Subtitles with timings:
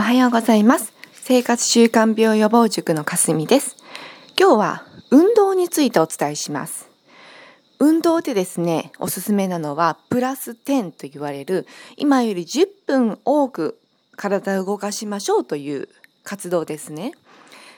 [0.00, 0.94] おはようございます。
[1.12, 3.76] 生活習慣病予防塾のかすみです。
[4.34, 6.88] 今日は運動についてお伝えします。
[7.78, 11.66] 運動でですねおすすめなのはプラス10と言われる
[11.98, 13.78] 今より10分多く
[14.16, 15.90] 体を動かしましょうという
[16.24, 17.12] 活動ですね。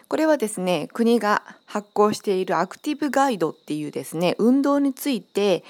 [0.07, 5.65] これはですね国が発行しているアクティブガイドっていうですね運動について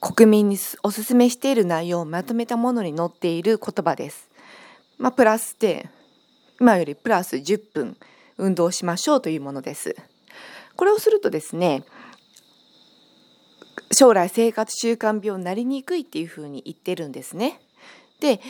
[0.00, 4.33] 国民におすすめしている内容をまとめたものに載っている言葉です。
[4.98, 5.88] まあ、プラスで
[6.60, 7.96] 今よりプラス10分
[8.38, 9.96] 運動しましょうというものです。
[10.76, 11.84] これをするとですね
[13.92, 17.60] 将来生活習慣病になりにくいっていうふうに言ってるんですね。
[18.20, 18.40] で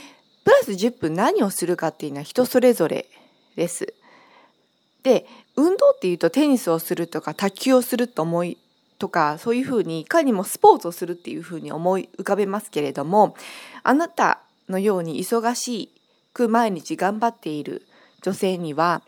[0.44, 3.06] プラス10分何をするかっていうのは人それぞれ
[3.56, 3.94] です。
[5.02, 5.26] で
[5.56, 8.58] 運動っていうとテニスをするとか卓球をすると思い
[8.98, 13.36] とかそういうふうにいかにもスポーツをするっていうふうに思い浮かべますけれども
[13.82, 15.93] あなたのように忙しい
[16.34, 17.86] く毎日頑張っている
[18.20, 19.00] 女性には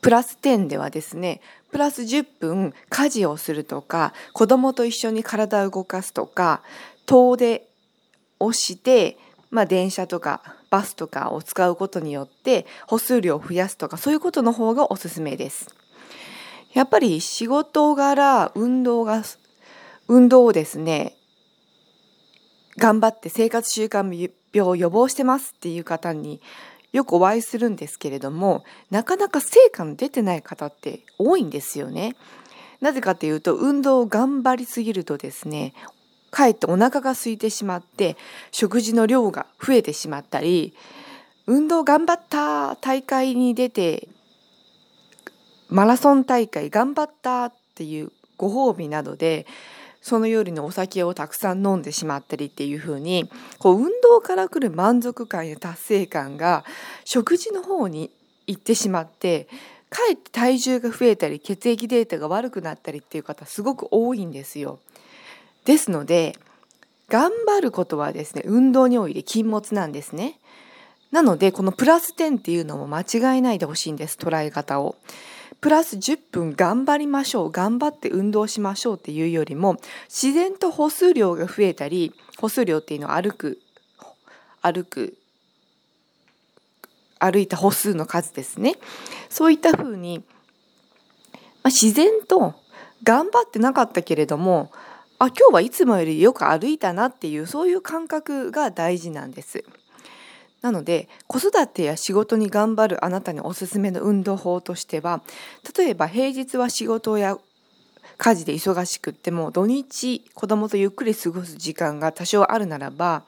[0.00, 6.62] プラス10ではですねプラス10分家事をするとか子供と一緒に体を動かすとか
[7.06, 7.68] 遠出
[8.38, 9.18] をして、
[9.50, 15.68] まあ、電車とかバスとかを使うことによって歩数量を増やすとかそういうことの方がおすすめです。
[16.72, 19.24] やっぱり仕事柄運動が
[20.06, 21.16] 運動をですね
[22.78, 24.04] 頑張って生活習慣
[24.52, 26.40] 病を予防してますっていう方に
[26.92, 32.16] よくお会いするんですけれどもなかなか成果の出てない方って多いんですよね。
[32.80, 35.74] なぜかというと運動を頑張りすぎるとですね
[36.30, 38.16] かえってお腹が空いてしまって
[38.52, 40.74] 食事の量が増えてしまったり
[41.46, 44.08] 運動頑張った大会に出て
[45.68, 49.46] マラソン大会頑張ったっていうご褒美などで
[50.00, 56.64] その夜にお酒をたくさん飲んでしまったりっていう風にこう運動から来る満足感や達成感が
[57.04, 58.10] 食事の方に
[58.46, 59.48] 行ってしまって
[59.90, 64.78] かえって体重が増えたり血液データが悪くなったりっていう方すごく多いんですよ。
[65.64, 66.36] ですので
[67.08, 70.38] 頑張ることはですね運動において禁物なんですね。
[71.10, 74.96] なのでこのプラス10っていうのも間違えないでほしいんです捉え方を。
[75.60, 79.76] プラス10分頑張りましょう頑張って運動しましょうっていうよりも
[80.08, 83.60] 自然と歩数量が増えたり歩数量っていうのは歩く
[84.62, 85.16] 歩く
[87.18, 88.76] 歩いた歩数の数ですね
[89.28, 90.24] そういったふうに、ま
[91.64, 92.54] あ、自然と
[93.02, 94.70] 頑張ってなかったけれども
[95.18, 99.64] あ今日はいつもよりよく歩いたなっていうそういう感覚が大事なんです。
[100.62, 105.22] なので子育てや仕事に頑張るあなたにおすすめの運動法としては
[105.76, 107.38] 例えば平日は仕事や
[108.18, 113.22] 家事で忙しくっても土日子供とゆっくり過ごす時間が多少あるならば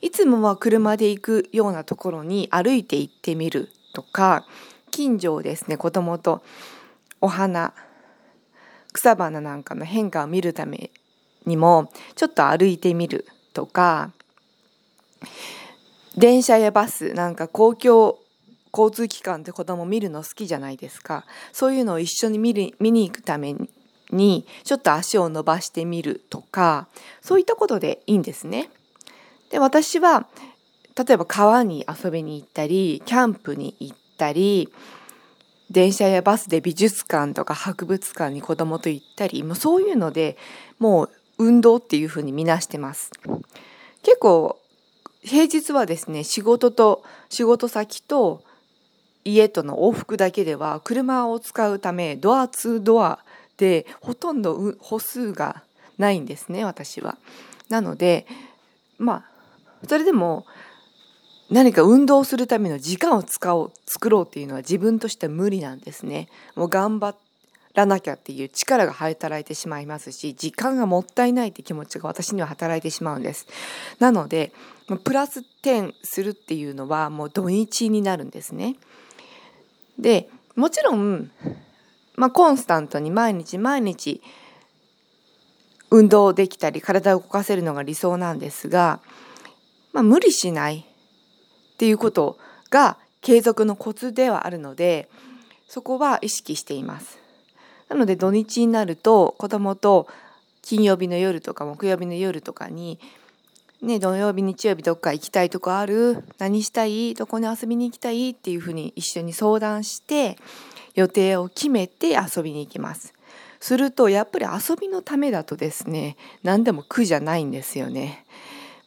[0.00, 4.46] いつもは車で行くようなところに歩いて行ってみるとか
[4.92, 6.44] 近所をですね子供と
[7.20, 7.74] お花
[8.92, 10.90] 草花なんかの変化を見るため
[11.44, 14.12] にもちょっと歩いてみるとか
[16.16, 18.18] 電車やバスなんか公共
[18.72, 23.54] 交通機関って子供見るの好きじゃないですかそういうのを一緒に見る見に行くため
[24.10, 26.88] にちょっと足を伸ばしてみるとか
[27.22, 28.70] そういったことでいいんですね。
[29.50, 30.26] で私は
[30.96, 34.72] 例えば川に遊びに行ったりキャンプに行ったり
[35.70, 40.36] 電車やバスで美術館とか博物館に子供と行ったりもうそういうので
[40.78, 43.10] もう運動っていうふうに見なしてます。
[44.02, 44.58] 結構
[45.26, 48.44] 平日はですね仕事と仕事先と
[49.24, 53.18] 家との往復だけでは車を使うためドアツードア
[53.56, 55.64] でほとんど歩数が
[55.98, 57.18] ないんですね私は。
[57.68, 58.26] なので
[58.98, 59.24] ま
[59.82, 60.46] あそれでも
[61.50, 66.28] 何か運動するための時間を使おう作ろうっていうのは自分としては無理なんですね。
[66.54, 67.16] もう頑張っ
[67.76, 73.46] らなきゃっていう力が働いてしまいますし時間がもったいないって気持ちが私には働いてしまうんです。
[73.98, 74.52] なので
[75.04, 78.76] プラス10するっていうのはもう土日になるんですね。
[79.98, 81.30] でもちろん、
[82.16, 84.22] まあ、コンスタントに毎日毎日
[85.90, 89.00] 運動できたり体を動かせるのが理想なんですが、
[89.92, 90.78] まあ、無理しない
[91.74, 92.38] っていうこと
[92.70, 95.10] が継続のコツではあるので
[95.68, 97.25] そこは意識しています。
[97.88, 100.08] なので土日になると子供と
[100.62, 102.98] 金曜日の夜とか木曜日の夜とかに
[103.82, 106.24] ね、土曜日日曜日どっか行きたいとこある？
[106.38, 107.14] 何したい？
[107.14, 108.30] どこに遊びに行きたい？
[108.30, 110.38] っていうふうに一緒に相談して
[110.94, 113.12] 予定を決めて遊びに行きます。
[113.60, 118.24] するとやっぱり遊びのためだとですね何でも苦じゃないんですよね。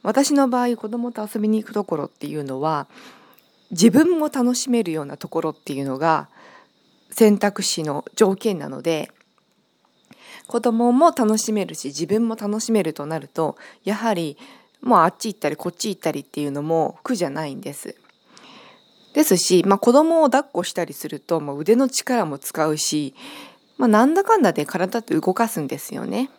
[0.01, 2.87] 私の場合子供と遊びに行くところっていうのは
[3.69, 6.29] 自分も楽しめるようなところっていうのが
[7.11, 9.11] 選択肢の条件なので
[10.47, 14.37] 子供も楽しめるし自分も楽しめるとなるとやはり
[14.81, 17.95] もうあっち行ったりこっち行ったりっていうのも苦じゃないんです。
[19.13, 23.15] ですし、まあ、子供を抱っこしたりすると、まあ、腕の力も使うし、
[23.77, 26.29] まあ、なんだかんだで体って動かすんですよね。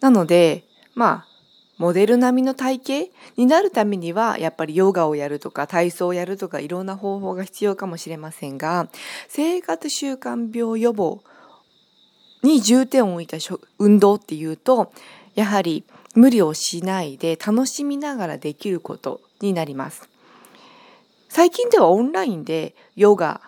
[0.00, 0.64] なので
[0.94, 1.33] まあ
[1.76, 8.88] モデル並みの体型になるためにはやっぱりヨガをやるとか体操をやるとかいろんな方法が必要かもしれませんが
[9.28, 11.22] 生活習慣病予防
[12.42, 13.38] に重点を置いた
[13.78, 14.92] 運動っていうと
[15.34, 15.84] やはり
[16.14, 20.08] 無理をしないで楽しみながらできることになります。
[21.28, 23.40] 最近ではオンラインでヨガ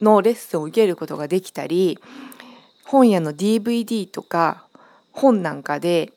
[0.00, 2.00] のレッスンを受けることができたり
[2.84, 4.66] 本屋の DVD とか
[5.12, 6.12] 本なんかで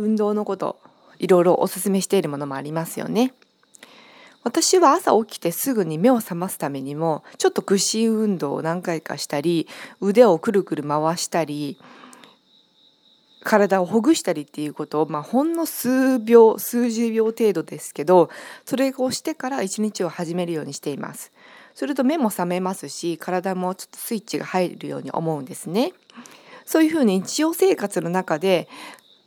[0.00, 0.78] 運動のこと
[1.18, 3.34] いろいろおすすめしているものもありますよね。
[4.42, 9.68] 私は朝起きてすぐに目を覚ますためにもちょっと屈伸運動を何回かしたり
[10.00, 11.78] 腕をくるくる回したり
[13.42, 18.30] 体をほぐしたりっていうことを、まあ、ほんの数秒数十秒程度ですけど
[18.64, 21.32] それをしてから一日を始めるようにしています。
[21.74, 25.92] すると目も覚めますし体もちょっとスイッチが入るように思うんですね。
[26.64, 28.68] そういうふうに日常生活の中で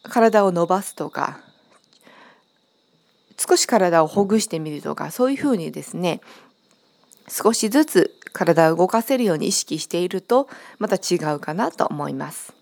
[0.03, 1.39] 体を伸ばすとか
[3.37, 6.21] 少し体をほぐしてみるとかそういうふうにですね
[7.27, 10.47] 少しずつ体を動かせるように意識していると
[10.79, 12.53] また違うかなと思います。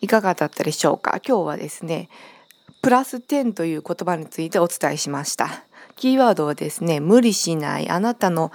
[0.00, 1.20] いかがだったでしょうか？
[1.26, 2.08] 今日はですね
[2.82, 5.64] プラス10という言葉についてお伝えしました
[5.96, 8.50] キーワードはですね無理しないあなたの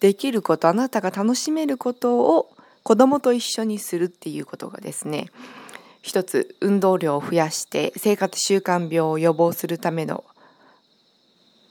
[0.00, 2.50] できることあなたが楽しめることを
[2.82, 5.26] 子供と一緒にするっていうことがですね
[6.02, 10.24] 一つ運動量を増やして生活習慣病を予防するための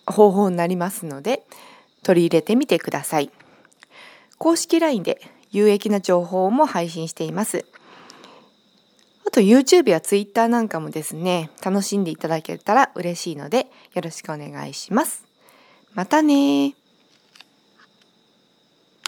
[0.06, 1.44] 方法になりますので
[2.04, 3.32] 取り入れてみてください。
[4.38, 5.20] 公式 LINE で
[5.52, 7.66] 有益な情報も配信しています。
[9.28, 15.26] あと YouTube や Twitter なんかもですね楽しんでいただけたら嬉しいのでよろしくお願いします。
[15.94, 16.76] またね